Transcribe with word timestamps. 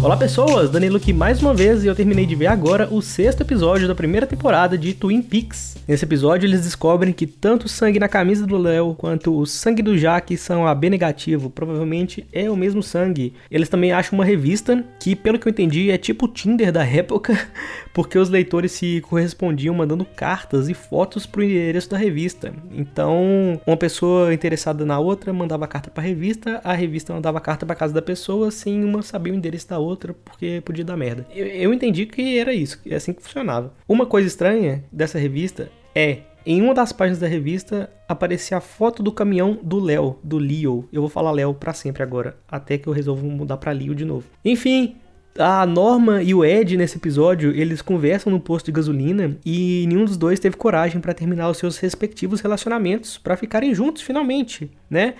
Olá 0.00 0.16
pessoas, 0.16 0.70
Danilo 0.70 0.96
aqui 0.96 1.12
mais 1.12 1.42
uma 1.42 1.52
vez 1.52 1.82
e 1.82 1.88
eu 1.88 1.94
terminei 1.94 2.24
de 2.24 2.36
ver 2.36 2.46
agora 2.46 2.88
o 2.88 3.02
sexto 3.02 3.40
episódio 3.40 3.88
da 3.88 3.96
primeira 3.96 4.28
temporada 4.28 4.78
de 4.78 4.94
Twin 4.94 5.20
Peaks. 5.20 5.76
Nesse 5.88 6.04
episódio 6.04 6.46
eles 6.46 6.62
descobrem 6.62 7.12
que 7.12 7.26
tanto 7.26 7.66
o 7.66 7.68
sangue 7.68 7.98
na 7.98 8.06
camisa 8.06 8.46
do 8.46 8.56
Léo 8.56 8.94
quanto 8.94 9.36
o 9.36 9.44
sangue 9.44 9.82
do 9.82 9.98
Jack 9.98 10.36
são 10.36 10.68
AB 10.68 10.88
negativo, 10.88 11.50
provavelmente 11.50 12.24
é 12.32 12.48
o 12.48 12.56
mesmo 12.56 12.80
sangue. 12.80 13.34
Eles 13.50 13.68
também 13.68 13.90
acham 13.90 14.16
uma 14.16 14.24
revista 14.24 14.84
que, 15.00 15.16
pelo 15.16 15.36
que 15.36 15.48
eu 15.48 15.50
entendi, 15.50 15.90
é 15.90 15.98
tipo 15.98 16.26
o 16.26 16.28
Tinder 16.28 16.70
da 16.70 16.86
época, 16.86 17.36
porque 17.92 18.18
os 18.18 18.28
leitores 18.28 18.70
se 18.72 19.00
correspondiam 19.00 19.74
mandando 19.74 20.04
cartas 20.04 20.68
e 20.68 20.74
fotos 20.74 21.26
pro 21.26 21.42
endereço 21.42 21.90
da 21.90 21.98
revista. 21.98 22.54
Então, 22.70 23.60
uma 23.66 23.76
pessoa 23.76 24.32
interessada 24.32 24.86
na 24.86 25.00
outra 25.00 25.32
mandava 25.32 25.66
carta 25.66 25.90
para 25.90 26.04
a 26.04 26.06
revista, 26.06 26.60
a 26.62 26.72
revista 26.72 27.12
mandava 27.12 27.40
carta 27.40 27.66
para 27.66 27.74
casa 27.74 27.92
da 27.92 28.02
pessoa 28.02 28.52
sem 28.52 28.84
uma 28.84 29.02
saber 29.02 29.32
o 29.32 29.34
endereço 29.34 29.68
da 29.68 29.78
outra 29.78 29.87
outra 29.88 30.14
porque 30.14 30.60
podia 30.64 30.84
dar 30.84 30.96
merda. 30.96 31.26
Eu, 31.34 31.46
eu 31.46 31.74
entendi 31.74 32.06
que 32.06 32.38
era 32.38 32.52
isso, 32.52 32.80
que 32.82 32.92
é 32.92 32.96
assim 32.96 33.12
que 33.12 33.22
funcionava. 33.22 33.72
Uma 33.88 34.06
coisa 34.06 34.28
estranha 34.28 34.84
dessa 34.92 35.18
revista 35.18 35.70
é 35.94 36.18
em 36.46 36.62
uma 36.62 36.72
das 36.72 36.92
páginas 36.92 37.18
da 37.18 37.26
revista 37.26 37.90
aparecia 38.08 38.56
a 38.56 38.60
foto 38.60 39.02
do 39.02 39.12
caminhão 39.12 39.58
do 39.62 39.78
Léo, 39.78 40.18
do 40.22 40.38
Leo. 40.38 40.88
Eu 40.92 41.02
vou 41.02 41.10
falar 41.10 41.30
Léo 41.30 41.52
para 41.52 41.74
sempre 41.74 42.02
agora, 42.02 42.38
até 42.48 42.78
que 42.78 42.88
eu 42.88 42.92
resolvo 42.92 43.26
mudar 43.26 43.58
para 43.58 43.72
Leo 43.72 43.94
de 43.94 44.04
novo. 44.04 44.24
Enfim, 44.44 44.96
a 45.38 45.64
Norma 45.66 46.22
e 46.22 46.34
o 46.34 46.44
Ed 46.44 46.76
nesse 46.76 46.96
episódio, 46.96 47.54
eles 47.54 47.82
conversam 47.82 48.32
no 48.32 48.40
posto 48.40 48.66
de 48.66 48.72
gasolina 48.72 49.36
e 49.44 49.84
nenhum 49.88 50.04
dos 50.04 50.16
dois 50.16 50.40
teve 50.40 50.56
coragem 50.56 51.00
para 51.00 51.14
terminar 51.14 51.50
os 51.50 51.58
seus 51.58 51.78
respectivos 51.78 52.40
relacionamentos 52.40 53.18
para 53.18 53.36
ficarem 53.36 53.74
juntos 53.74 54.02
finalmente, 54.02 54.70
né? 54.90 55.14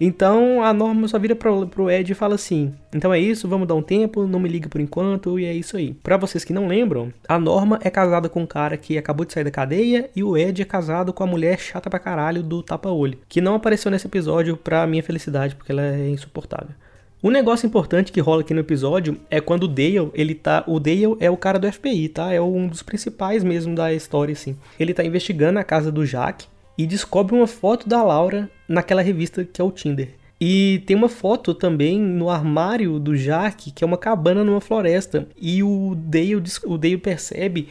Então 0.00 0.62
a 0.62 0.72
Norma 0.72 1.08
só 1.08 1.18
vira 1.18 1.34
pro, 1.34 1.66
pro 1.66 1.90
Ed 1.90 2.10
e 2.10 2.14
fala 2.14 2.34
assim: 2.34 2.74
então 2.94 3.12
é 3.12 3.18
isso, 3.18 3.48
vamos 3.48 3.66
dar 3.66 3.74
um 3.74 3.82
tempo, 3.82 4.26
não 4.26 4.38
me 4.38 4.48
liga 4.48 4.68
por 4.68 4.80
enquanto, 4.80 5.38
e 5.38 5.44
é 5.44 5.52
isso 5.52 5.76
aí. 5.76 5.94
Para 5.94 6.16
vocês 6.16 6.44
que 6.44 6.52
não 6.52 6.66
lembram, 6.66 7.12
a 7.28 7.38
Norma 7.38 7.78
é 7.82 7.90
casada 7.90 8.28
com 8.28 8.42
um 8.42 8.46
cara 8.46 8.76
que 8.76 8.98
acabou 8.98 9.24
de 9.24 9.32
sair 9.32 9.44
da 9.44 9.50
cadeia 9.50 10.10
e 10.14 10.22
o 10.22 10.36
Ed 10.36 10.60
é 10.60 10.64
casado 10.64 11.12
com 11.12 11.24
a 11.24 11.26
mulher 11.26 11.58
chata 11.58 11.88
pra 11.88 11.98
caralho 11.98 12.42
do 12.42 12.62
tapa-olho, 12.62 13.18
que 13.28 13.40
não 13.40 13.54
apareceu 13.54 13.90
nesse 13.90 14.06
episódio 14.06 14.56
pra 14.56 14.86
minha 14.86 15.02
felicidade, 15.02 15.54
porque 15.54 15.72
ela 15.72 15.82
é 15.82 16.08
insuportável. 16.10 16.74
Um 17.22 17.30
negócio 17.30 17.66
importante 17.66 18.12
que 18.12 18.20
rola 18.20 18.42
aqui 18.42 18.52
no 18.52 18.60
episódio 18.60 19.18
é 19.30 19.40
quando 19.40 19.64
o 19.64 19.68
Dale, 19.68 20.10
ele 20.14 20.34
tá. 20.34 20.62
O 20.66 20.78
Dale 20.78 21.16
é 21.18 21.30
o 21.30 21.36
cara 21.36 21.58
do 21.58 21.70
FBI, 21.72 22.10
tá? 22.10 22.32
É 22.32 22.40
um 22.40 22.68
dos 22.68 22.82
principais 22.82 23.42
mesmo 23.42 23.74
da 23.74 23.92
história, 23.92 24.32
assim. 24.32 24.56
Ele 24.78 24.92
tá 24.92 25.02
investigando 25.02 25.58
a 25.58 25.64
casa 25.64 25.90
do 25.90 26.06
Jack 26.06 26.46
e 26.76 26.86
descobre 26.86 27.34
uma 27.34 27.46
foto 27.46 27.88
da 27.88 28.02
Laura 28.02 28.50
naquela 28.68 29.02
revista 29.02 29.44
que 29.44 29.60
é 29.60 29.64
o 29.64 29.70
Tinder. 29.70 30.14
E 30.40 30.82
tem 30.86 30.94
uma 30.94 31.08
foto 31.08 31.54
também 31.54 31.98
no 31.98 32.28
armário 32.28 32.98
do 32.98 33.16
Jack, 33.16 33.70
que 33.70 33.82
é 33.82 33.86
uma 33.86 33.96
cabana 33.96 34.44
numa 34.44 34.60
floresta. 34.60 35.26
E 35.40 35.62
o 35.62 35.94
Dale, 35.96 36.36
o 36.64 36.76
Dale 36.76 36.98
percebe 36.98 37.68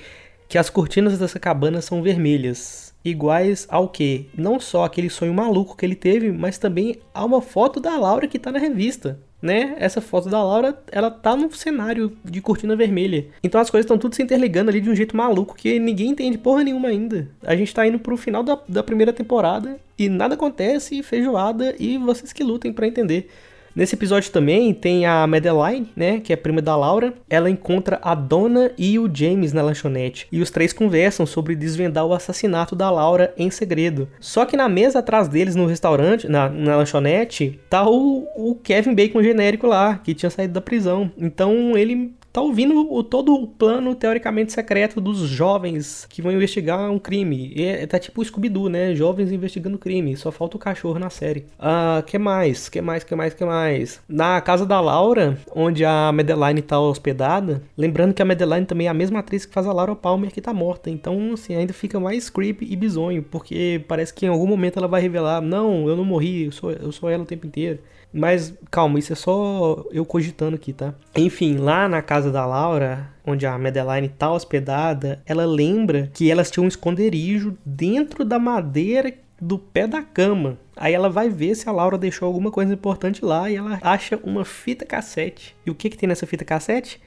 que 0.50 0.58
as 0.58 0.70
cortinas 0.70 1.17
dessa 1.20 1.39
cabana 1.39 1.81
são 1.81 2.02
vermelhas. 2.02 2.94
Iguais 3.03 3.67
ao 3.70 3.88
que? 3.88 4.30
Não 4.36 4.59
só 4.59 4.83
aquele 4.83 5.11
sonho 5.11 5.33
maluco 5.33 5.78
que 5.78 5.86
ele 5.86 5.95
teve, 5.95 6.31
mas 6.31 6.58
também 6.58 7.00
há 7.14 7.23
uma 7.23 7.39
foto 7.39 7.80
da 7.80 7.95
Laura 7.98 8.28
que 8.28 8.38
está 8.38 8.52
na 8.52 8.58
revista 8.58 9.20
né? 9.46 9.76
Essa 9.78 10.02
foto 10.02 10.28
da 10.28 10.44
Laura, 10.44 10.78
ela 10.92 11.12
tá 11.12 11.36
num 11.36 11.52
cenário 11.52 12.18
de 12.26 12.42
cortina 12.42 12.76
vermelha. 12.76 13.28
Então 13.44 13.62
as 13.62 13.70
coisas 13.70 13.86
estão 13.86 13.98
tudo 13.98 14.16
se 14.16 14.24
interligando 14.24 14.70
ali 14.70 14.82
de 14.82 14.90
um 14.90 14.96
jeito 14.96 15.16
maluco 15.16 15.56
que 15.56 15.80
ninguém 15.80 16.10
entende 16.10 16.38
porra 16.38 16.64
nenhuma 16.64 16.88
ainda. 16.90 17.30
A 17.44 17.56
gente 17.56 17.73
tá 17.73 17.86
indo 17.88 18.00
pro 18.00 18.18
final 18.18 18.44
da, 18.44 18.60
da 18.68 18.84
primeira 18.84 19.14
temporada 19.14 19.78
e 19.98 20.10
nada 20.10 20.34
acontece, 20.34 21.02
feijoada, 21.04 21.76
e 21.80 21.98
vocês 21.98 22.34
que 22.34 22.44
lutem 22.44 22.73
para 22.73 22.88
entender. 22.88 23.30
Nesse 23.76 23.94
episódio 23.95 24.31
também 24.31 24.73
tem 24.73 25.06
a 25.06 25.28
Madeline, 25.28 25.90
né, 25.95 26.22
que 26.22 26.31
é 26.31 26.36
prima 26.38 26.62
da 26.62 26.78
Laura. 26.78 27.14
Ela 27.30 27.50
encontra 27.50 28.00
a 28.02 28.16
Donna 28.16 28.72
e 28.78 28.98
o 28.98 29.14
James 29.14 29.52
na 29.52 29.62
lanchonete 29.62 30.27
e 30.32 30.42
os 30.42 30.49
três 30.49 30.72
conversam 30.72 31.26
sobre 31.26 31.55
desvendar 31.55 32.05
o 32.05 32.14
assassinato 32.14 32.73
da 32.73 32.89
Laura 32.89 33.33
em 33.38 33.49
segredo. 33.49 34.08
Só 34.20 34.45
que 34.45 34.55
na 34.55 34.70
mesa 34.70 34.99
atrás 34.99 35.27
deles 35.27 35.55
no 35.55 35.66
restaurante, 35.66 36.27
na, 36.30 36.48
na 36.48 36.77
lanchonete, 36.77 37.60
tá 37.70 37.86
o, 37.86 38.26
o 38.38 38.55
Kevin 38.55 38.95
Bacon 38.95 39.22
genérico 39.22 39.67
lá, 39.67 39.98
que 39.98 40.14
tinha 40.14 40.30
saído 40.30 40.54
da 40.54 40.61
prisão. 40.61 41.11
Então 41.17 41.78
ele 41.78 42.14
tá 42.36 42.42
ouvindo 42.42 42.94
o, 42.94 43.02
todo 43.02 43.34
o 43.34 43.48
plano 43.48 43.96
teoricamente 43.96 44.52
secreto 44.52 45.00
dos 45.00 45.20
jovens 45.20 46.06
que 46.10 46.22
vão 46.22 46.34
investigar 46.34 46.92
um 46.92 47.00
crime. 47.00 47.54
E 47.56 47.88
tá 47.88 47.98
tipo 47.98 48.22
o 48.22 48.26
Scooby-Doo, 48.26 48.68
né? 48.68 48.94
Jovens 48.94 49.32
investigando 49.32 49.78
crime. 49.78 50.18
Só 50.18 50.34
falta 50.34 50.58
o 50.58 50.60
cachorro 50.60 51.00
na 51.00 51.10
série. 51.10 51.46
Ah, 51.58 52.04
que 52.06 52.18
mais? 52.18 52.68
Que 52.68 52.82
mais? 52.82 53.06
Que 53.06 53.16
mais? 53.16 53.34
Que 53.34 53.46
mais? 53.46 54.02
Na 54.06 54.42
casa 54.42 54.66
da 54.66 54.82
Laura, 54.82 55.38
onde 55.56 55.86
a 55.86 56.12
Madeline 56.12 56.62
tá 56.62 56.78
hospedada, 56.78 57.64
lembrando 57.78 58.14
que 58.14 58.22
a 58.22 58.26
Madeline 58.26 58.66
também 58.66 58.88
é 58.88 58.90
a 58.90 58.94
mesma 58.94 59.20
atriz 59.20 59.46
que 59.46 59.54
faz 59.54 59.66
a 59.66 59.72
Laura 59.72 59.96
Palmer 59.96 60.30
que 60.30 60.42
tá 60.42 60.54
morta. 60.54 60.90
Então, 60.90 61.32
assim, 61.32 61.56
ainda 61.56 61.72
fica 61.72 62.02
mais 62.02 62.30
creepy 62.30 62.67
e 62.70 62.76
bizonho, 62.76 63.23
porque 63.23 63.82
parece 63.88 64.14
que 64.14 64.26
em 64.26 64.30
algum 64.30 64.46
momento 64.46 64.78
ela 64.78 64.90
vai 64.90 65.00
revelar: 65.00 65.40
"Não, 65.40 65.88
eu 65.88 65.96
não 65.96 66.04
morri, 66.04 66.48
eu 66.48 66.52
sou 66.52 66.72
eu 66.73 66.92
sou 66.92 67.10
ela 67.10 67.23
o 67.23 67.26
tempo 67.26 67.48
inteiro". 67.48 67.80
Mas 68.16 68.54
calma, 68.72 68.98
isso 68.98 69.12
é 69.12 69.16
só 69.16 69.86
eu 69.92 70.06
cogitando 70.06 70.56
aqui, 70.56 70.72
tá? 70.72 70.94
Enfim, 71.17 71.58
lá 71.58 71.90
na 71.90 72.02
casa 72.02 72.24
da 72.31 72.45
Laura, 72.45 73.09
onde 73.25 73.45
a 73.45 73.58
Madeline 73.58 74.09
tá 74.09 74.31
hospedada, 74.31 75.21
ela 75.25 75.45
lembra 75.45 76.09
que 76.13 76.30
elas 76.30 76.52
tinham 76.52 76.65
um 76.65 76.69
esconderijo 76.69 77.58
dentro 77.65 78.23
da 78.23 78.39
madeira 78.39 79.13
do 79.39 79.58
pé 79.58 79.87
da 79.87 80.02
cama. 80.02 80.58
Aí 80.75 80.93
ela 80.93 81.09
vai 81.09 81.30
ver 81.30 81.55
se 81.55 81.67
a 81.67 81.71
Laura 81.71 81.97
deixou 81.97 82.25
alguma 82.25 82.52
coisa 82.52 82.73
importante 82.73 83.23
lá 83.23 83.49
e 83.49 83.55
ela 83.55 83.80
acha 83.81 84.19
uma 84.23 84.45
fita 84.45 84.86
cassete. 84.86 85.55
E 85.65 85.71
o 85.71 85.75
que 85.75 85.89
que 85.89 85.97
tem 85.97 86.08
nessa 86.08 86.25
fita 86.25 86.45
cassete? 86.45 87.02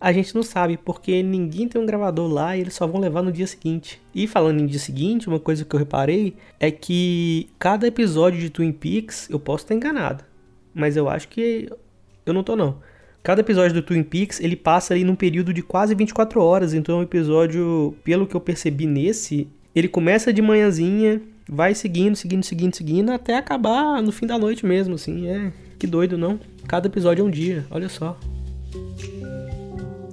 A 0.00 0.12
gente 0.12 0.34
não 0.34 0.42
sabe, 0.42 0.76
porque 0.76 1.22
ninguém 1.22 1.68
tem 1.68 1.80
um 1.80 1.86
gravador 1.86 2.28
lá 2.28 2.56
e 2.56 2.60
eles 2.60 2.74
só 2.74 2.88
vão 2.88 3.00
levar 3.00 3.22
no 3.22 3.30
dia 3.30 3.46
seguinte. 3.46 4.00
E 4.12 4.26
falando 4.26 4.60
em 4.60 4.66
dia 4.66 4.80
seguinte, 4.80 5.28
uma 5.28 5.38
coisa 5.38 5.64
que 5.64 5.74
eu 5.74 5.78
reparei 5.78 6.34
é 6.58 6.72
que 6.72 7.48
cada 7.56 7.86
episódio 7.86 8.40
de 8.40 8.50
Twin 8.50 8.72
Peaks, 8.72 9.30
eu 9.30 9.38
posso 9.38 9.64
estar 9.64 9.76
enganado, 9.76 10.24
mas 10.74 10.96
eu 10.96 11.08
acho 11.08 11.28
que 11.28 11.70
eu 12.26 12.34
não 12.34 12.42
tô 12.42 12.56
não. 12.56 12.80
Cada 13.22 13.40
episódio 13.40 13.72
do 13.74 13.82
Twin 13.82 14.02
Peaks, 14.02 14.40
ele 14.40 14.56
passa 14.56 14.92
ali 14.92 15.04
num 15.04 15.14
período 15.14 15.52
de 15.54 15.62
quase 15.62 15.94
24 15.94 16.42
horas, 16.42 16.74
então 16.74 16.98
o 16.98 17.02
episódio, 17.02 17.94
pelo 18.02 18.26
que 18.26 18.34
eu 18.34 18.40
percebi 18.40 18.84
nesse, 18.84 19.46
ele 19.72 19.86
começa 19.86 20.32
de 20.32 20.42
manhãzinha, 20.42 21.22
vai 21.48 21.72
seguindo, 21.72 22.16
seguindo, 22.16 22.42
seguindo, 22.42 22.74
seguindo, 22.74 23.12
até 23.12 23.36
acabar 23.36 24.02
no 24.02 24.10
fim 24.10 24.26
da 24.26 24.36
noite 24.36 24.66
mesmo, 24.66 24.96
assim, 24.96 25.28
é, 25.28 25.52
que 25.78 25.86
doido, 25.86 26.18
não? 26.18 26.40
Cada 26.66 26.88
episódio 26.88 27.22
é 27.22 27.24
um 27.24 27.30
dia, 27.30 27.64
olha 27.70 27.88
só. 27.88 28.18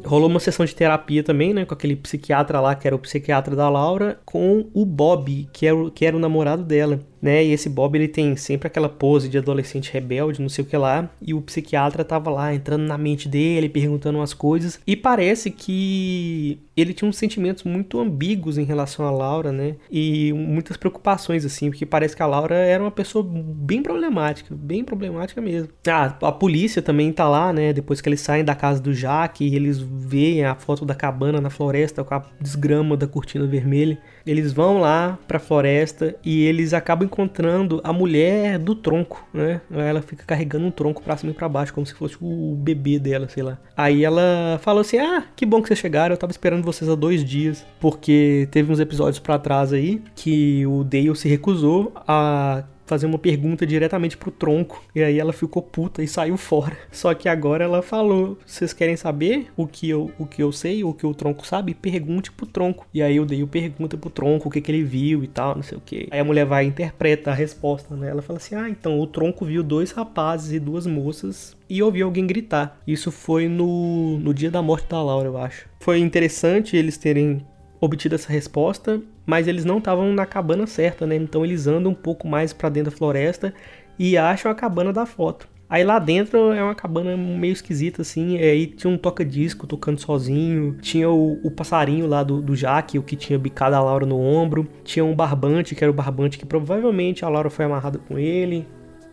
Rolou 0.05 0.29
uma 0.29 0.39
sessão 0.39 0.63
de 0.63 0.75
terapia 0.75 1.23
também, 1.23 1.51
né, 1.51 1.65
com 1.65 1.73
aquele 1.73 1.95
psiquiatra 1.95 2.59
lá, 2.59 2.75
que 2.75 2.85
era 2.85 2.95
o 2.95 2.99
psiquiatra 2.99 3.55
da 3.55 3.67
Laura, 3.69 4.19
com 4.23 4.67
o 4.71 4.85
Bob, 4.85 5.49
que 5.51 5.65
era 5.65 5.75
o, 5.75 5.89
que 5.89 6.05
era 6.05 6.15
o 6.15 6.19
namorado 6.19 6.61
dela 6.61 6.99
né? 7.21 7.43
E 7.43 7.51
esse 7.51 7.69
Bob 7.69 7.95
ele 7.95 8.07
tem 8.07 8.35
sempre 8.35 8.67
aquela 8.67 8.89
pose 8.89 9.29
de 9.29 9.37
adolescente 9.37 9.91
rebelde, 9.91 10.41
não 10.41 10.49
sei 10.49 10.63
o 10.63 10.67
que 10.67 10.77
lá, 10.77 11.09
e 11.21 11.33
o 11.33 11.41
psiquiatra 11.41 12.03
tava 12.03 12.29
lá 12.29 12.53
entrando 12.53 12.83
na 12.83 12.97
mente 12.97 13.27
dele, 13.27 13.69
perguntando 13.69 14.19
umas 14.19 14.33
coisas, 14.33 14.79
e 14.85 14.95
parece 14.95 15.51
que 15.51 16.59
ele 16.75 16.93
tinha 16.93 17.07
uns 17.07 17.17
sentimentos 17.17 17.63
muito 17.63 17.99
ambíguos 17.99 18.57
em 18.57 18.63
relação 18.63 19.05
a 19.05 19.11
Laura, 19.11 19.51
né? 19.51 19.75
E 19.91 20.31
muitas 20.33 20.77
preocupações 20.77 21.45
assim, 21.45 21.69
porque 21.69 21.85
parece 21.85 22.15
que 22.15 22.23
a 22.23 22.27
Laura 22.27 22.55
era 22.55 22.83
uma 22.83 22.91
pessoa 22.91 23.25
bem 23.27 23.83
problemática, 23.83 24.55
bem 24.55 24.83
problemática 24.83 25.41
mesmo. 25.41 25.69
Ah, 25.87 26.15
a 26.21 26.31
polícia 26.31 26.81
também 26.81 27.11
tá 27.11 27.27
lá, 27.27 27.51
né? 27.51 27.73
Depois 27.73 28.01
que 28.01 28.07
eles 28.07 28.21
saem 28.21 28.43
da 28.43 28.55
casa 28.55 28.81
do 28.81 28.93
Jaque, 28.93 29.53
eles 29.53 29.79
veem 29.79 30.45
a 30.45 30.55
foto 30.55 30.85
da 30.85 30.95
cabana 30.95 31.41
na 31.41 31.49
floresta 31.49 32.03
com 32.03 32.13
a 32.13 32.23
desgrama 32.39 32.95
da 32.95 33.07
cortina 33.07 33.45
vermelha. 33.45 33.97
Eles 34.29 34.53
vão 34.53 34.79
lá 34.79 35.17
pra 35.27 35.39
floresta 35.39 36.15
e 36.23 36.45
eles 36.45 36.73
acabam 36.73 37.05
encontrando 37.05 37.81
a 37.83 37.91
mulher 37.91 38.59
do 38.59 38.75
tronco, 38.75 39.27
né? 39.33 39.61
Ela 39.71 40.01
fica 40.01 40.23
carregando 40.25 40.65
um 40.65 40.71
tronco 40.71 41.01
pra 41.01 41.17
cima 41.17 41.31
e 41.31 41.35
pra 41.35 41.49
baixo, 41.49 41.73
como 41.73 41.85
se 41.85 41.93
fosse 41.93 42.15
o 42.21 42.55
bebê 42.55 42.99
dela, 42.99 43.27
sei 43.27 43.41
lá. 43.41 43.57
Aí 43.75 44.03
ela 44.05 44.59
falou 44.61 44.81
assim: 44.81 44.99
Ah, 44.99 45.23
que 45.35 45.45
bom 45.45 45.61
que 45.61 45.67
vocês 45.67 45.79
chegaram, 45.79 46.13
eu 46.13 46.17
tava 46.17 46.31
esperando 46.31 46.63
vocês 46.63 46.89
há 46.89 46.95
dois 46.95 47.23
dias, 47.23 47.65
porque 47.79 48.47
teve 48.51 48.71
uns 48.71 48.79
episódios 48.79 49.19
para 49.19 49.39
trás 49.39 49.73
aí 49.73 50.01
que 50.15 50.65
o 50.67 50.83
Dale 50.83 51.15
se 51.15 51.27
recusou 51.27 51.91
a 52.07 52.63
fazer 52.89 53.05
uma 53.05 53.19
pergunta 53.19 53.67
diretamente 53.67 54.17
pro 54.17 54.31
tronco. 54.31 54.83
E 54.95 55.03
aí 55.03 55.19
ela 55.19 55.31
ficou 55.31 55.61
puta 55.61 56.01
e 56.01 56.07
saiu 56.07 56.35
fora. 56.35 56.75
Só 56.91 57.13
que 57.13 57.29
agora 57.29 57.63
ela 57.63 57.81
falou: 57.83 58.37
vocês 58.45 58.73
querem 58.73 58.97
saber 58.97 59.47
o 59.55 59.67
que 59.67 59.87
eu, 59.87 60.11
o 60.17 60.25
que 60.25 60.41
eu 60.41 60.51
sei, 60.51 60.83
o 60.83 60.93
que 60.93 61.05
o 61.05 61.13
tronco 61.13 61.45
sabe? 61.45 61.75
Pergunte 61.75 62.31
pro 62.31 62.47
tronco. 62.47 62.87
E 62.91 63.01
aí 63.01 63.17
eu 63.17 63.25
dei 63.25 63.43
o 63.43 63.47
pergunta 63.47 63.95
pro 63.95 64.09
tronco 64.09 64.49
o 64.49 64.51
que, 64.51 64.59
que 64.59 64.71
ele 64.71 64.83
viu 64.83 65.23
e 65.23 65.27
tal, 65.27 65.55
não 65.55 65.63
sei 65.63 65.77
o 65.77 65.81
que. 65.81 66.07
Aí 66.09 66.19
a 66.19 66.23
mulher 66.23 66.45
vai 66.45 66.65
e 66.65 66.67
interpreta 66.67 67.29
a 67.31 67.33
resposta, 67.33 67.95
né? 67.95 68.09
Ela 68.09 68.23
fala 68.23 68.37
assim: 68.37 68.55
ah, 68.55 68.67
então 68.67 68.99
o 68.99 69.05
tronco 69.05 69.45
viu 69.45 69.61
dois 69.61 69.91
rapazes 69.91 70.51
e 70.51 70.59
duas 70.59 70.87
moças 70.87 71.55
e 71.69 71.83
ouvi 71.83 72.01
alguém 72.01 72.25
gritar. 72.25 72.81
Isso 72.87 73.11
foi 73.11 73.47
no, 73.47 74.17
no 74.17 74.33
dia 74.33 74.49
da 74.49 74.61
morte 74.61 74.87
da 74.89 75.01
Laura, 75.01 75.27
eu 75.27 75.37
acho. 75.37 75.69
Foi 75.79 75.99
interessante 75.99 76.75
eles 76.75 76.97
terem 76.97 77.45
obtido 77.79 78.15
essa 78.15 78.31
resposta, 78.31 79.01
mas 79.25 79.47
eles 79.47 79.65
não 79.65 79.77
estavam 79.77 80.13
na 80.13 80.25
cabana 80.25 80.67
certa, 80.67 81.05
né? 81.05 81.15
Então 81.15 81.45
eles 81.45 81.67
andam 81.67 81.91
um 81.91 81.95
pouco 81.95 82.27
mais 82.27 82.53
para 82.53 82.69
dentro 82.69 82.91
da 82.91 82.97
floresta 82.97 83.53
e 83.97 84.17
acham 84.17 84.51
a 84.51 84.55
cabana 84.55 84.91
da 84.91 85.05
foto. 85.05 85.47
Aí 85.69 85.83
lá 85.83 85.99
dentro 85.99 86.51
é 86.51 86.63
uma 86.63 86.73
cabana 86.73 87.15
meio 87.15 87.53
esquisita, 87.53 88.01
assim. 88.01 88.37
Aí 88.39 88.65
tinha 88.65 88.91
um 88.91 88.97
toca-disco 88.97 89.67
tocando 89.67 89.99
sozinho. 89.99 90.75
Tinha 90.81 91.07
o, 91.07 91.39
o 91.43 91.51
passarinho 91.51 92.07
lá 92.07 92.23
do, 92.23 92.41
do 92.41 92.55
Jaque, 92.55 92.97
o 92.97 93.03
que 93.03 93.15
tinha 93.15 93.37
bicado 93.37 93.75
a 93.75 93.79
Laura 93.79 94.03
no 94.03 94.19
ombro. 94.19 94.67
Tinha 94.83 95.05
um 95.05 95.13
barbante, 95.13 95.75
que 95.75 95.83
era 95.83 95.91
o 95.91 95.93
barbante 95.93 96.39
que 96.39 96.45
provavelmente 96.45 97.23
a 97.23 97.29
Laura 97.29 97.51
foi 97.51 97.65
amarrada 97.65 97.99
com 97.99 98.17
ele. 98.17 98.67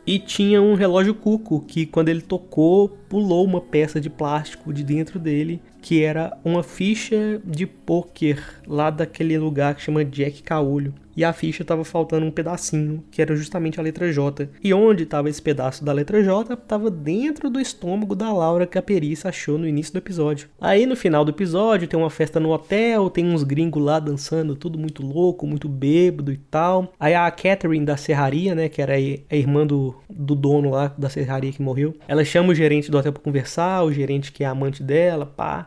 E 0.07 0.19
tinha 0.19 0.63
um 0.63 0.75
relógio 0.75 1.15
cuco 1.15 1.61
que, 1.61 1.85
quando 1.85 2.09
ele 2.09 2.23
tocou, 2.23 2.89
pulou 2.89 3.45
uma 3.45 3.61
peça 3.61 4.01
de 4.01 4.09
plástico 4.09 4.73
de 4.73 4.85
dentro 4.85 5.19
dele, 5.19 5.61
que 5.87 6.03
era 6.03 6.37
uma 6.45 6.65
ficha 6.65 7.41
de 7.45 7.65
pôquer 7.65 8.43
lá 8.67 8.91
daquele 8.91 9.39
lugar 9.39 9.77
que 9.77 9.83
chama 9.83 10.05
Jack 10.05 10.43
Caolho 10.43 10.93
e 11.17 11.25
a 11.25 11.33
ficha 11.33 11.63
estava 11.63 11.83
faltando 11.83 12.27
um 12.27 12.31
pedacinho, 12.31 13.03
que 13.11 13.23
era 13.23 13.35
justamente 13.35 13.81
a 13.81 13.83
letra 13.83 14.13
J. 14.13 14.51
E 14.63 14.75
onde 14.75 15.05
estava 15.05 15.31
esse 15.31 15.41
pedaço 15.41 15.83
da 15.83 15.93
letra 15.93 16.23
J 16.23 16.53
estava 16.53 16.91
dentro 16.91 17.49
do 17.49 17.59
estômago 17.59 18.15
da 18.15 18.31
Laura 18.31 18.67
que 18.67 18.77
a 18.77 18.83
perícia 18.83 19.31
achou 19.31 19.57
no 19.57 19.67
início 19.67 19.95
do 19.95 19.99
episódio. 19.99 20.49
Aí 20.61 20.85
no 20.85 20.95
final 20.95 21.25
do 21.25 21.31
episódio 21.31 21.89
tem 21.89 21.99
uma 21.99 22.11
festa 22.11 22.39
no 22.39 22.51
hotel, 22.51 23.09
tem 23.09 23.27
uns 23.27 23.43
gringos 23.43 23.83
lá 23.83 23.99
dançando, 23.99 24.55
tudo 24.55 24.79
muito 24.79 25.03
louco, 25.03 25.47
muito 25.47 25.69
bêbado 25.69 26.31
e 26.31 26.37
tal. 26.37 26.93
Aí 27.01 27.15
a 27.15 27.31
Catherine 27.31 27.87
da 27.87 27.97
serraria, 27.97 28.55
né, 28.55 28.69
que 28.69 28.83
era 28.83 28.93
a 28.95 29.37
irmã 29.37 29.67
do, 29.67 29.95
do 30.11 30.35
dono 30.35 30.71
lá 30.71 30.95
da 30.99 31.09
serraria 31.09 31.53
que 31.53 31.63
morreu, 31.63 31.95
ela 32.07 32.25
chama 32.25 32.51
o 32.51 32.55
gerente 32.55 32.91
do 32.91 32.99
hotel 32.99 33.13
para 33.13 33.23
conversar, 33.23 33.83
o 33.85 33.93
gerente 33.93 34.31
que 34.31 34.45
é 34.45 34.47
amante 34.47 34.83
dela, 34.83 35.25
pá. 35.25 35.67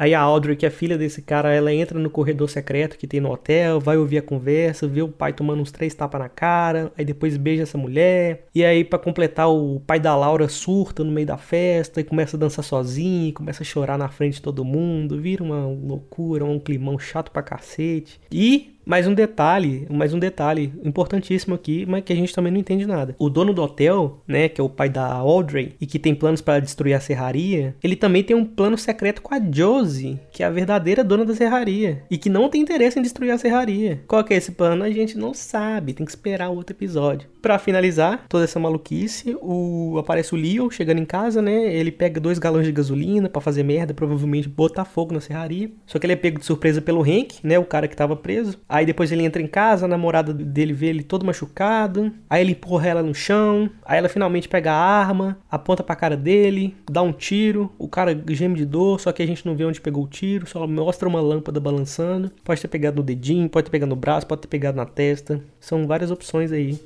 Aí 0.00 0.14
a 0.14 0.20
Audrey, 0.22 0.56
que 0.56 0.64
é 0.64 0.70
filha 0.70 0.96
desse 0.96 1.20
cara, 1.20 1.52
ela 1.52 1.70
entra 1.74 1.98
no 1.98 2.08
corredor 2.08 2.48
secreto 2.48 2.96
que 2.96 3.06
tem 3.06 3.20
no 3.20 3.30
hotel, 3.30 3.78
vai 3.78 3.98
ouvir 3.98 4.16
a 4.16 4.22
conversa, 4.22 4.88
vê 4.88 5.02
o 5.02 5.08
pai 5.08 5.34
tomando 5.34 5.60
uns 5.60 5.70
três 5.70 5.92
tapas 5.92 6.18
na 6.18 6.28
cara, 6.30 6.90
aí 6.96 7.04
depois 7.04 7.36
beija 7.36 7.64
essa 7.64 7.76
mulher. 7.76 8.46
E 8.54 8.64
aí, 8.64 8.82
para 8.82 8.98
completar, 8.98 9.50
o 9.50 9.78
pai 9.86 10.00
da 10.00 10.16
Laura 10.16 10.48
surta 10.48 11.04
no 11.04 11.12
meio 11.12 11.26
da 11.26 11.36
festa 11.36 12.00
e 12.00 12.04
começa 12.04 12.38
a 12.38 12.40
dançar 12.40 12.64
sozinho, 12.64 13.34
começa 13.34 13.62
a 13.62 13.66
chorar 13.66 13.98
na 13.98 14.08
frente 14.08 14.36
de 14.36 14.42
todo 14.42 14.64
mundo, 14.64 15.20
vira 15.20 15.44
uma 15.44 15.66
loucura, 15.66 16.46
um 16.46 16.58
climão 16.58 16.98
chato 16.98 17.30
pra 17.30 17.42
cacete. 17.42 18.18
E 18.32 18.80
mais 18.84 19.06
um 19.06 19.14
detalhe, 19.14 19.86
mais 19.90 20.14
um 20.14 20.18
detalhe 20.18 20.72
importantíssimo 20.82 21.54
aqui, 21.54 21.84
mas 21.86 22.02
que 22.02 22.12
a 22.12 22.16
gente 22.16 22.34
também 22.34 22.50
não 22.50 22.58
entende 22.58 22.86
nada. 22.86 23.14
O 23.18 23.28
dono 23.28 23.52
do 23.52 23.62
hotel, 23.62 24.22
né, 24.26 24.48
que 24.48 24.60
é 24.60 24.64
o 24.64 24.68
pai 24.68 24.88
da 24.88 25.06
Audrey 25.06 25.76
e 25.80 25.86
que 25.86 25.98
tem 25.98 26.14
planos 26.14 26.40
para 26.40 26.60
destruir 26.60 26.94
a 26.94 27.00
serraria, 27.00 27.76
ele 27.84 27.94
também 27.94 28.24
tem 28.24 28.34
um 28.34 28.44
plano 28.44 28.76
secreto 28.78 29.22
com 29.22 29.34
a 29.34 29.38
Josie, 29.38 29.89
que 30.32 30.42
é 30.42 30.46
a 30.46 30.50
verdadeira 30.50 31.04
dona 31.04 31.24
da 31.24 31.34
serraria 31.34 32.02
e 32.10 32.18
que 32.18 32.28
não 32.28 32.48
tem 32.48 32.60
interesse 32.60 32.98
em 32.98 33.02
destruir 33.02 33.30
a 33.30 33.38
serraria. 33.38 34.02
Qual 34.06 34.22
que 34.24 34.34
é 34.34 34.36
esse 34.36 34.52
plano? 34.52 34.84
A 34.84 34.90
gente 34.90 35.16
não 35.16 35.34
sabe, 35.34 35.92
tem 35.92 36.04
que 36.04 36.12
esperar 36.12 36.50
outro 36.50 36.74
episódio. 36.74 37.28
Para 37.40 37.58
finalizar 37.58 38.26
toda 38.28 38.44
essa 38.44 38.60
maluquice, 38.60 39.36
o 39.40 39.96
aparece 39.98 40.34
o 40.34 40.38
Leo 40.38 40.70
chegando 40.70 41.00
em 41.00 41.04
casa, 41.04 41.40
né? 41.40 41.74
Ele 41.74 41.90
pega 41.90 42.20
dois 42.20 42.38
galões 42.38 42.66
de 42.66 42.72
gasolina 42.72 43.28
para 43.28 43.40
fazer 43.40 43.62
merda, 43.62 43.94
provavelmente 43.94 44.48
botar 44.48 44.84
fogo 44.84 45.14
na 45.14 45.20
serraria. 45.20 45.70
Só 45.86 45.98
que 45.98 46.06
ele 46.06 46.12
é 46.12 46.16
pego 46.16 46.38
de 46.38 46.44
surpresa 46.44 46.82
pelo 46.82 47.02
Hank, 47.02 47.38
né, 47.42 47.58
o 47.58 47.64
cara 47.64 47.88
que 47.88 47.96
tava 47.96 48.14
preso. 48.14 48.58
Aí 48.68 48.84
depois 48.84 49.10
ele 49.10 49.24
entra 49.24 49.40
em 49.40 49.46
casa, 49.46 49.86
a 49.86 49.88
namorada 49.88 50.32
dele 50.32 50.72
vê 50.72 50.86
ele 50.86 51.02
todo 51.02 51.24
machucado. 51.24 52.12
Aí 52.28 52.42
ele 52.42 52.52
empurra 52.52 52.88
ela 52.88 53.02
no 53.02 53.14
chão. 53.14 53.70
Aí 53.84 53.98
ela 53.98 54.08
finalmente 54.08 54.48
pega 54.48 54.72
a 54.72 54.76
arma, 54.76 55.38
aponta 55.50 55.82
pra 55.82 55.96
cara 55.96 56.16
dele, 56.16 56.76
dá 56.90 57.02
um 57.02 57.12
tiro. 57.12 57.72
O 57.78 57.88
cara 57.88 58.18
geme 58.28 58.56
de 58.56 58.66
dor, 58.66 59.00
só 59.00 59.12
que 59.12 59.22
a 59.22 59.26
gente 59.26 59.46
não 59.46 59.56
vê 59.56 59.64
onde 59.64 59.79
pegou 59.80 60.04
o 60.04 60.08
tiro, 60.08 60.46
só 60.46 60.66
mostra 60.66 61.08
uma 61.08 61.20
lâmpada 61.20 61.60
balançando. 61.60 62.30
Pode 62.44 62.60
ter 62.60 62.68
pegado 62.68 62.96
no 62.96 63.02
dedinho, 63.02 63.48
pode 63.48 63.64
ter 63.66 63.70
pegado 63.70 63.90
no 63.90 63.96
braço, 63.96 64.26
pode 64.26 64.42
ter 64.42 64.48
pegado 64.48 64.76
na 64.76 64.86
testa. 64.86 65.42
São 65.58 65.86
várias 65.86 66.10
opções 66.10 66.52
aí. 66.52 66.78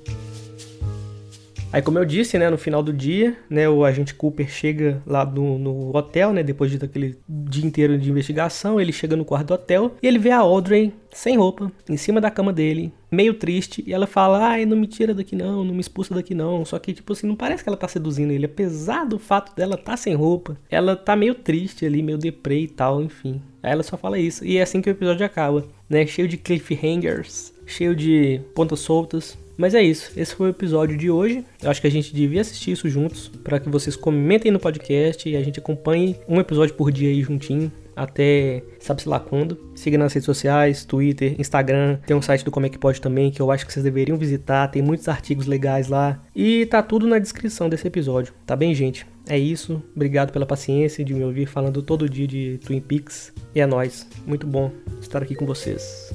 Aí, 1.75 1.83
como 1.83 1.99
eu 1.99 2.05
disse, 2.05 2.39
né, 2.39 2.49
no 2.49 2.57
final 2.57 2.85
do 2.85 2.93
dia, 2.93 3.37
né, 3.51 3.69
o 3.69 3.85
agente 3.85 4.15
Cooper 4.15 4.49
chega 4.49 5.03
lá 5.05 5.27
no, 5.27 5.59
no 5.59 5.97
hotel, 5.97 6.33
né, 6.33 6.41
depois 6.41 6.71
de 6.71 6.77
aquele 6.77 7.19
dia 7.29 7.67
inteiro 7.67 7.99
de 7.99 8.09
investigação, 8.09 8.81
ele 8.81 8.93
chega 8.93 9.17
no 9.17 9.25
quarto 9.25 9.49
do 9.49 9.55
hotel 9.55 9.91
e 10.01 10.07
ele 10.07 10.21
vê 10.21 10.31
a 10.31 10.39
Audrey 10.39 10.95
sem 11.11 11.37
roupa, 11.37 11.73
em 11.89 11.97
cima 11.97 12.21
da 12.21 12.31
cama 12.31 12.53
dele, 12.53 12.93
meio 13.11 13.35
triste, 13.35 13.83
e 13.85 13.93
ela 13.93 14.07
fala: 14.07 14.51
"Ai, 14.51 14.65
não 14.65 14.77
me 14.77 14.87
tira 14.87 15.13
daqui 15.13 15.35
não, 15.35 15.65
não 15.65 15.75
me 15.75 15.81
expulsa 15.81 16.15
daqui 16.15 16.33
não". 16.33 16.65
Só 16.65 16.79
que 16.79 16.93
tipo 16.93 17.13
assim, 17.13 17.27
não 17.27 17.35
parece 17.35 17.65
que 17.65 17.69
ela 17.69 17.77
tá 17.77 17.89
seduzindo 17.89 18.31
ele, 18.31 18.47
apesar 18.47 19.05
do 19.05 19.19
fato 19.19 19.53
dela 19.57 19.77
tá 19.77 19.97
sem 19.97 20.15
roupa, 20.15 20.57
ela 20.71 20.95
tá 20.95 21.17
meio 21.17 21.35
triste 21.35 21.85
ali, 21.85 22.05
meio 22.05 22.19
deprê 22.19 22.61
e 22.61 22.69
tal, 22.69 23.03
enfim. 23.03 23.43
Aí 23.61 23.73
ela 23.73 23.83
só 23.83 23.97
fala 23.97 24.17
isso, 24.17 24.45
e 24.45 24.59
é 24.59 24.63
assim 24.63 24.81
que 24.81 24.89
o 24.89 24.93
episódio 24.93 25.27
acaba, 25.27 25.67
né, 25.91 26.07
cheio 26.07 26.29
de 26.29 26.37
cliffhangers, 26.37 27.53
cheio 27.67 27.97
de 27.97 28.41
pontas 28.55 28.79
soltas, 28.79 29.37
mas 29.57 29.75
é 29.75 29.83
isso, 29.83 30.13
esse 30.17 30.35
foi 30.35 30.49
o 30.49 30.51
episódio 30.51 30.97
de 30.97 31.11
hoje. 31.11 31.45
Eu 31.63 31.71
acho 31.71 31.81
que 31.81 31.87
a 31.87 31.91
gente 31.91 32.15
devia 32.15 32.41
assistir 32.41 32.73
isso 32.73 32.89
juntos, 32.89 33.29
para 33.43 33.59
que 33.59 33.69
vocês 33.69 33.97
comentem 33.97 34.51
no 34.51 34.59
podcast 34.59 35.29
e 35.29 35.37
a 35.37 35.43
gente 35.43 35.59
acompanhe 35.59 36.17
um 36.29 36.41
episódio 36.41 36.75
por 36.75 36.91
dia 36.91 37.09
aí 37.09 37.23
juntinho, 37.23 37.71
até 37.97 38.63
sabe-se 38.81 39.09
lá 39.09 39.21
quando. 39.21 39.59
Siga 39.75 39.97
nas 39.97 40.13
redes 40.13 40.27
sociais, 40.27 40.85
Twitter, 40.85 41.37
Instagram, 41.39 41.99
tem 42.07 42.17
um 42.17 42.23
site 42.23 42.45
do 42.45 42.51
Como 42.51 42.67
é 42.67 42.69
que 42.69 42.79
Pode 42.79 43.01
também, 43.01 43.31
que 43.31 43.41
eu 43.41 43.51
acho 43.51 43.67
que 43.67 43.73
vocês 43.73 43.85
deveriam 43.85 44.19
visitar, 44.19 44.69
tem 44.69 44.83
muitos 44.83 45.09
artigos 45.09 45.47
legais 45.47 45.89
lá. 45.89 46.23
E 46.35 46.67
tá 46.67 46.83
tudo 46.83 47.07
na 47.07 47.19
descrição 47.19 47.69
desse 47.69 47.87
episódio, 47.87 48.35
tá 48.45 48.55
bem, 48.57 48.75
gente? 48.75 49.07
É 49.27 49.39
isso, 49.39 49.83
obrigado 49.97 50.33
pela 50.33 50.45
paciência 50.45 51.03
de 51.05 51.15
me 51.15 51.25
ouvir 51.25 51.47
falando 51.47 51.83
todo 51.83 52.09
dia 52.09 52.27
de 52.27 52.59
Twin 52.65 52.81
Peaks. 52.81 53.33
E 53.55 53.61
é 53.61 53.67
nóis, 53.67 54.07
muito 54.27 54.47
bom 54.47 54.71
estar 55.01 55.23
aqui 55.23 55.35
com 55.35 55.47
vocês. 55.47 56.13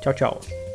Tchau, 0.00 0.14
tchau. 0.14 0.65